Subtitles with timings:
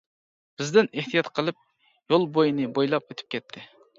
[0.61, 1.59] بىزدىن ئېھتىيات قىلىپ،
[2.13, 3.67] يول بويىنى بويلاپ ئۆتۈپ كەتتى.